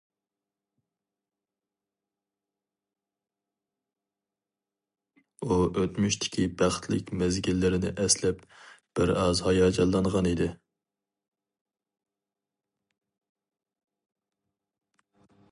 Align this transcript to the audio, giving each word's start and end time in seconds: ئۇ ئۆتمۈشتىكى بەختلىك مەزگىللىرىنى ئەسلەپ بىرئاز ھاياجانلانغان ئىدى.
ئۇ 5.45 5.57
ئۆتمۈشتىكى 5.81 6.47
بەختلىك 6.63 7.13
مەزگىللىرىنى 7.21 7.93
ئەسلەپ 8.05 8.41
بىرئاز 9.01 9.43
ھاياجانلانغان 9.49 10.31
ئىدى. 10.31 10.51